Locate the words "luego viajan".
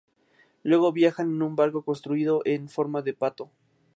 0.63-1.27